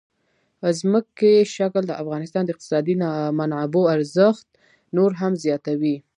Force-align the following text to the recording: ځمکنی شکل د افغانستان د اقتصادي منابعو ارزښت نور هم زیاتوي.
ځمکنی 0.79 1.49
شکل 1.55 1.83
د 1.87 1.93
افغانستان 2.01 2.43
د 2.45 2.49
اقتصادي 2.53 2.95
منابعو 3.39 3.91
ارزښت 3.95 4.45
نور 4.97 5.11
هم 5.21 5.33
زیاتوي. 5.43 5.95